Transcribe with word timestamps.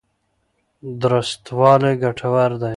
درستوالی 1.01 1.91
ګټور 2.03 2.51
دی. 2.61 2.69